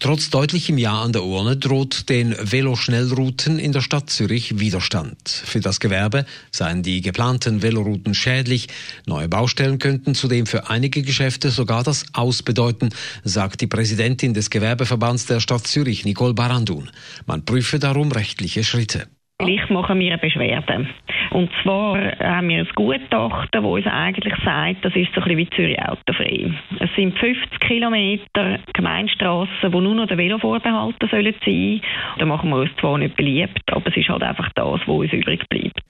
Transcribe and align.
Trotz 0.00 0.30
deutlichem 0.30 0.78
Ja 0.78 1.02
an 1.02 1.12
der 1.12 1.24
Urne 1.24 1.56
droht 1.56 2.08
den 2.08 2.34
Veloschnellrouten 2.38 3.58
in 3.58 3.72
der 3.72 3.80
Stadt 3.80 4.10
Zürich 4.10 4.58
Widerstand. 4.58 5.28
Für 5.28 5.60
das 5.60 5.80
Gewerbe 5.80 6.24
seien 6.50 6.82
die 6.82 7.00
geplanten 7.00 7.62
Velorouten 7.62 8.14
schädlich. 8.14 8.68
Neue 9.06 9.28
Baustellen 9.28 9.78
könnten 9.78 10.14
zudem 10.14 10.46
für 10.46 10.70
einige 10.70 11.02
Geschäfte 11.02 11.50
sogar 11.50 11.82
das 11.82 12.06
Aus 12.14 12.42
bedeuten, 12.42 12.90
sagt 13.24 13.60
die 13.60 13.66
Präsidentin 13.66 14.34
des 14.34 14.50
Gewerbeverbands 14.50 15.26
der 15.26 15.40
Stadt 15.40 15.66
Zürich, 15.66 16.04
Nicole 16.04 16.34
Barandun. 16.34 16.90
Man 17.26 17.44
prüfe 17.44 17.78
darum 17.78 18.12
rechtliche 18.12 18.64
Schritte. 18.64 19.08
Gleich 19.38 19.70
machen 19.70 20.00
wir 20.00 20.12
eine 20.12 20.18
Beschwerde. 20.18 20.88
Und 21.30 21.50
zwar 21.62 21.98
haben 22.18 22.48
wir 22.48 22.58
ein 22.58 22.68
Gutachten, 22.74 23.48
das 23.52 23.64
uns 23.64 23.86
eigentlich 23.86 24.34
sagt, 24.44 24.84
das 24.84 24.94
ist 24.94 25.12
so 25.14 25.20
ein 25.20 25.24
bisschen 25.24 25.38
wie 25.38 25.50
Zürich 25.50 25.78
autofrei. 25.80 26.50
Es 26.80 26.90
sind 26.96 27.18
50 27.18 27.60
Kilometer 27.60 28.58
Gemeinstrassen, 28.72 29.70
die 29.70 29.80
nur 29.80 29.94
noch 29.94 30.06
der 30.06 30.18
Velo 30.18 30.38
vorbehalten 30.38 31.08
sollen 31.10 31.34
sein. 31.44 31.80
Da 32.18 32.26
machen 32.26 32.50
wir 32.50 32.56
uns 32.56 32.70
zwar 32.80 32.98
nicht 32.98 33.16
beliebt, 33.16 33.62
aber 33.70 33.86
es 33.88 33.96
ist 33.96 34.08
halt 34.08 34.22
einfach 34.22 34.50
das, 34.54 34.80
was 34.86 34.88
uns 34.88 35.12
übrig 35.12 35.46
bleibt. 35.48 35.80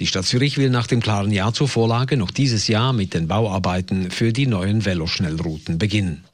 Die 0.00 0.06
Stadt 0.06 0.24
Zürich 0.24 0.58
will 0.58 0.70
nach 0.70 0.86
dem 0.86 1.00
klaren 1.00 1.32
Ja 1.32 1.52
zur 1.52 1.66
Vorlage 1.66 2.16
noch 2.16 2.30
dieses 2.30 2.68
Jahr 2.68 2.92
mit 2.92 3.14
den 3.14 3.26
Bauarbeiten 3.26 4.12
für 4.12 4.32
die 4.32 4.46
neuen 4.46 4.84
Veloschnellrouten 4.84 5.76
beginnen. 5.78 6.24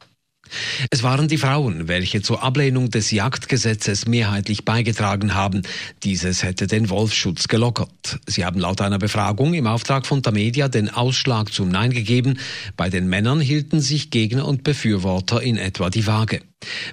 Es 0.91 1.03
waren 1.03 1.29
die 1.29 1.39
Frauen, 1.39 1.89
welche 1.89 2.23
zur 2.23 2.43
Ablehnung 2.43 2.91
des 2.91 3.11
Jagdgesetzes 3.11 4.07
mehrheitlich 4.07 4.65
beigetragen 4.65 5.35
haben. 5.35 5.63
Dieses 6.03 6.43
hätte 6.43 6.67
den 6.67 6.91
Wolfsschutz 6.91 7.49
gelockert. 7.49 8.19
Sie 8.27 8.45
haben 8.45 8.61
laut 8.61 8.81
einer 8.81 8.99
Befragung 8.99 9.55
im 9.55 9.67
Auftrag 9.67 10.07
von 10.07 10.23
Tamedia 10.23 10.69
den 10.69 10.89
Ausschlag 10.89 11.53
zum 11.53 11.69
Nein 11.69 11.91
gegeben. 11.91 12.39
Bei 12.77 12.91
den 12.91 13.09
Männern 13.09 13.41
hielten 13.41 13.81
sich 13.81 14.11
Gegner 14.11 14.47
und 14.47 14.65
Befürworter 14.65 15.43
in 15.43 15.57
etwa 15.57 15.91
die 15.91 16.07
Waage. 16.07 16.41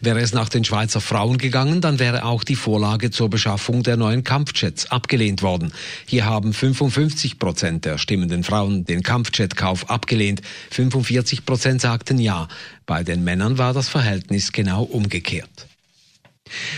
Wäre 0.02 0.20
es 0.20 0.34
nach 0.34 0.50
den 0.50 0.64
Schweizer 0.64 1.02
Frauen 1.02 1.38
gegangen, 1.38 1.82
dann 1.82 2.00
wäre 2.00 2.26
auch 2.26 2.44
die 2.44 2.56
Vorlage 2.56 3.12
zur 3.12 3.30
Beschaffung 3.30 3.84
der 3.84 3.98
neuen 3.98 4.24
Kampfjets 4.24 4.92
abgelehnt 4.92 5.42
worden. 5.42 5.72
Hier 6.06 6.26
haben 6.26 6.54
55 6.54 7.40
Prozent 7.40 7.86
der 7.86 7.98
stimmenden 7.98 8.44
Frauen 8.44 8.86
den 8.86 9.04
Kampfjetkauf 9.04 9.90
abgelehnt. 9.90 10.42
45 10.72 11.46
Prozent 11.46 11.82
sagten 11.82 12.20
ja. 12.20 12.48
Bei 12.86 13.04
den 13.04 13.24
Männern 13.24 13.58
war 13.58 13.74
das 13.74 13.88
Verhältnis 13.88 14.52
genau 14.52 14.84
umgekehrt. 14.84 15.71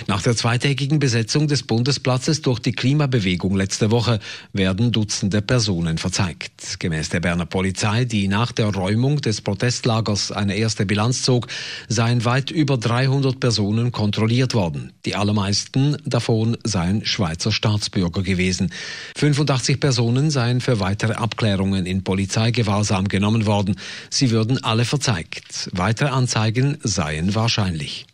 Nach 0.08 0.22
der 0.22 0.36
zweitägigen 0.36 1.00
Besetzung 1.00 1.48
des 1.48 1.64
Bundesplatzes 1.64 2.42
durch 2.42 2.60
die 2.60 2.72
Klimabewegung 2.72 3.56
letzte 3.56 3.92
Woche 3.92 4.20
werden 4.52 4.92
Dutzende 4.92 5.42
Personen 5.42 5.98
verzeigt. 5.98 6.80
Gemäß 6.80 7.10
der 7.10 7.20
Berner 7.20 7.46
Polizei, 7.46 8.06
die 8.06 8.28
nach 8.28 8.52
der 8.52 8.68
Räumung 8.68 9.22
des 9.22 9.42
Protestlagers 9.42 10.32
eine 10.32 10.56
erste 10.56 10.86
Bilanz 10.86 11.24
zog, 11.24 11.48
seien 11.88 12.26
weit 12.26 12.52
über 12.52 12.78
300 12.78 13.40
Personen 13.40 13.92
kontrolliert 13.92 14.54
worden. 14.54 14.94
Die 15.06 15.16
allermeisten 15.16 15.98
davon 16.06 16.58
seien 16.64 17.06
Schweizer 17.06 17.52
Staatsbürger 17.52 18.24
gewesen. 18.24 18.72
85 19.16 19.80
Personen 19.80 20.30
seien 20.30 20.62
für 20.62 20.80
weitere 20.80 21.14
Abklärungen 21.14 21.86
in 21.86 22.04
Polizeigewahrsam 22.04 23.08
genommen 23.08 23.46
worden. 23.46 23.76
Sie 24.10 24.32
würden 24.32 24.64
alle 24.64 24.86
verzeigt. 24.86 25.70
Weitere 25.74 26.10
Anzeigen 26.10 26.78
seien 26.84 27.36
wahrscheinlich. 27.36 28.06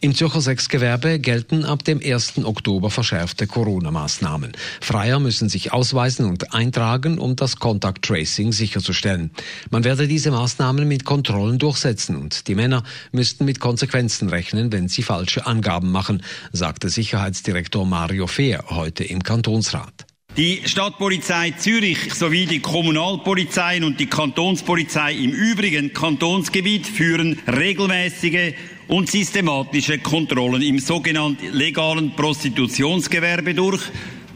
Im 0.00 0.14
Zürcher 0.14 0.40
Sexgewerbe 0.40 1.18
gelten 1.18 1.64
ab 1.64 1.84
dem 1.84 2.00
1. 2.04 2.44
Oktober 2.44 2.90
verschärfte 2.90 3.46
Corona-Maßnahmen. 3.46 4.52
Freier 4.80 5.20
müssen 5.20 5.48
sich 5.48 5.72
ausweisen 5.72 6.26
und 6.26 6.54
eintragen, 6.54 7.18
um 7.18 7.36
das 7.36 7.56
Contact 7.56 8.04
Tracing 8.04 8.52
sicherzustellen. 8.52 9.30
Man 9.70 9.84
werde 9.84 10.08
diese 10.08 10.30
Maßnahmen 10.30 10.86
mit 10.86 11.04
Kontrollen 11.04 11.58
durchsetzen 11.58 12.16
und 12.16 12.48
die 12.48 12.54
Männer 12.54 12.82
müssten 13.12 13.44
mit 13.44 13.60
Konsequenzen 13.60 14.28
rechnen, 14.28 14.72
wenn 14.72 14.88
sie 14.88 15.02
falsche 15.02 15.46
Angaben 15.46 15.90
machen, 15.90 16.22
sagte 16.52 16.88
Sicherheitsdirektor 16.88 17.86
Mario 17.86 18.26
Fehr 18.26 18.64
heute 18.70 19.04
im 19.04 19.22
Kantonsrat. 19.22 19.97
Die 20.38 20.62
Stadtpolizei 20.66 21.50
Zürich 21.58 22.14
sowie 22.14 22.46
die 22.46 22.60
Kommunalpolizeien 22.60 23.82
und 23.82 23.98
die 23.98 24.06
Kantonspolizei 24.06 25.12
im 25.14 25.32
übrigen 25.32 25.92
Kantonsgebiet 25.92 26.86
führen 26.86 27.40
regelmäßige 27.48 28.54
und 28.86 29.10
systematische 29.10 29.98
Kontrollen 29.98 30.62
im 30.62 30.78
sogenannten 30.78 31.52
legalen 31.52 32.14
Prostitutionsgewerbe 32.14 33.52
durch, 33.52 33.82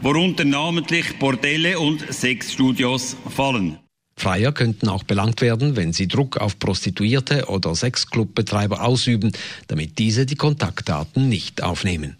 worunter 0.01 0.43
namentlich 0.43 1.17
Bordelle 1.19 1.79
und 1.79 2.03
Sexstudios 2.13 3.15
fallen. 3.33 3.79
Freier 4.17 4.51
könnten 4.51 4.89
auch 4.89 5.03
belangt 5.03 5.39
werden, 5.39 5.77
wenn 5.77 5.93
sie 5.93 6.09
Druck 6.09 6.35
auf 6.35 6.59
Prostituierte 6.59 7.45
oder 7.47 7.75
Sexclubbetreiber 7.75 8.83
ausüben, 8.83 9.31
damit 9.67 9.97
diese 9.99 10.25
die 10.25 10.35
Kontaktdaten 10.35 11.29
nicht 11.29 11.63
aufnehmen. 11.63 12.17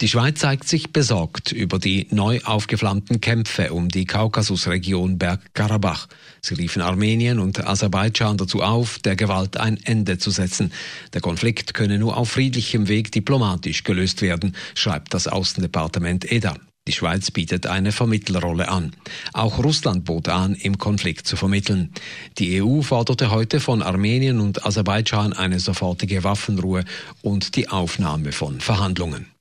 Die 0.00 0.08
Schweiz 0.08 0.40
zeigt 0.40 0.68
sich 0.68 0.92
besorgt 0.92 1.52
über 1.52 1.78
die 1.78 2.06
neu 2.10 2.40
aufgeflammten 2.44 3.20
Kämpfe 3.20 3.72
um 3.72 3.88
die 3.88 4.04
Kaukasusregion 4.04 5.18
Bergkarabach. 5.18 6.08
Sie 6.40 6.54
riefen 6.54 6.82
Armenien 6.82 7.38
und 7.38 7.66
Aserbaidschan 7.66 8.36
dazu 8.36 8.62
auf, 8.62 8.98
der 8.98 9.16
Gewalt 9.16 9.56
ein 9.56 9.78
Ende 9.84 10.18
zu 10.18 10.30
setzen. 10.30 10.72
Der 11.12 11.20
Konflikt 11.20 11.74
könne 11.74 11.98
nur 11.98 12.16
auf 12.16 12.30
friedlichem 12.30 12.88
Weg 12.88 13.12
diplomatisch 13.12 13.84
gelöst 13.84 14.22
werden, 14.22 14.54
schreibt 14.74 15.14
das 15.14 15.28
Außendepartement 15.28 16.30
EDA. 16.30 16.56
Die 16.86 16.92
Schweiz 16.92 17.30
bietet 17.30 17.66
eine 17.66 17.92
Vermittlerrolle 17.92 18.68
an. 18.68 18.94
Auch 19.32 19.58
Russland 19.58 20.04
bot 20.04 20.28
an, 20.28 20.54
im 20.54 20.76
Konflikt 20.76 21.26
zu 21.26 21.36
vermitteln. 21.36 21.92
Die 22.36 22.62
EU 22.62 22.82
forderte 22.82 23.30
heute 23.30 23.58
von 23.60 23.82
Armenien 23.82 24.38
und 24.38 24.66
Aserbaidschan 24.66 25.32
eine 25.32 25.60
sofortige 25.60 26.24
Waffenruhe 26.24 26.84
und 27.22 27.56
die 27.56 27.70
Aufnahme 27.70 28.32
von 28.32 28.60
Verhandlungen. 28.60 29.33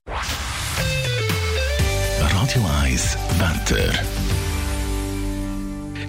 Radio 2.44 2.66
1 2.84 3.18
Wetter. 3.40 3.94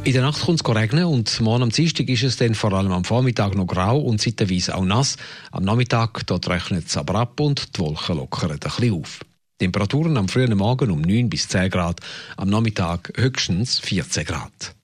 In 0.03 0.13
der 0.13 0.23
Nacht 0.23 0.41
kommt 0.41 0.61
es 0.61 0.75
regnen 0.75 1.05
und 1.05 1.41
morgen 1.41 1.63
am 1.63 1.71
Dienstag 1.71 2.09
ist 2.09 2.25
es 2.25 2.37
dann 2.37 2.57
vor 2.57 2.73
allem 2.73 2.91
am 2.91 3.05
Vormittag 3.05 3.55
noch 3.55 3.69
grau 3.69 4.01
und 4.01 4.21
zeitweise 4.21 4.75
auch 4.75 4.85
nass. 4.85 5.17
Am 5.53 5.63
Nachmittag 5.63 6.27
dort 6.27 6.49
regnet 6.49 6.89
es 6.89 6.97
aber 6.97 7.15
ab 7.21 7.39
und 7.39 7.77
die 7.77 7.81
Wolken 7.81 8.17
lockern 8.17 8.51
ein 8.51 8.59
bisschen 8.59 9.01
auf. 9.01 9.21
Temperaturen 9.61 10.17
am 10.17 10.29
frühen 10.29 10.59
Morgen 10.59 10.91
um 10.91 11.03
9 11.03 11.31
bis 11.31 11.47
10 11.47 11.71
Grad, 11.71 12.01
am 12.37 12.49
Nachmittag 12.51 13.13
höchstens 13.15 13.79
14 13.79 14.25
Grad. 14.25 14.75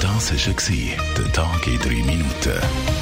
Das 0.00 0.32
war 0.32 0.94
der 1.18 1.32
Tag 1.32 1.66
in 1.66 1.78
3 1.80 1.88
Minuten. 1.88 2.94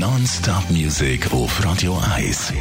Non-Stop-Musik 0.00 1.30
auf 1.30 1.62
Radio 1.62 2.00
1. 2.16 2.54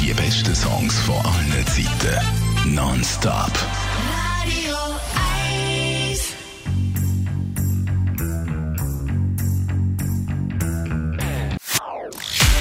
Die 0.00 0.14
besten 0.14 0.54
Songs 0.54 0.96
von 1.00 1.16
allen 1.16 1.66
Zeiten. 1.66 2.72
Non-Stop. 2.72 3.50
Radio 4.44 4.76
1. 6.12 6.20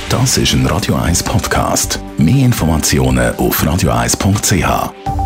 Das 0.10 0.38
ist 0.40 0.54
ein 0.54 0.66
Radio 0.66 0.96
1 0.96 1.22
Podcast. 1.22 2.00
Mehr 2.18 2.44
Informationen 2.44 3.36
auf 3.36 3.62
radio1.ch. 3.62 5.17